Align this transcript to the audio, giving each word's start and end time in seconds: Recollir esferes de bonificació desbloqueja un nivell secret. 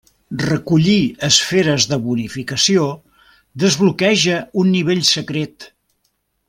Recollir 0.43 1.03
esferes 1.27 1.85
de 1.91 1.99
bonificació 2.07 2.89
desbloqueja 3.65 4.43
un 4.63 4.75
nivell 4.79 5.05
secret. 5.15 5.73